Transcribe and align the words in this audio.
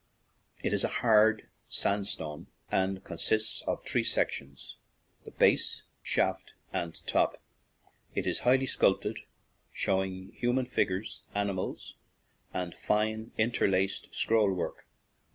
It 0.63 0.73
is 0.73 0.83
of 0.83 0.89
hard 1.05 1.47
sandstone 1.69 2.47
and 2.71 3.03
consists 3.03 3.61
of 3.67 3.85
three 3.85 4.03
sections, 4.03 4.77
the 5.25 5.29
base, 5.29 5.83
shaft, 6.01 6.53
and 6.73 6.95
top. 7.05 7.39
It 8.15 8.25
is 8.25 8.39
highly 8.39 8.65
sculptured, 8.65 9.19
showing 9.71 10.31
human 10.33 10.65
figures, 10.65 11.21
animals, 11.35 11.93
and 12.51 12.73
fine, 12.73 13.31
interlaced 13.37 14.15
scroll 14.15 14.51
work. 14.51 14.87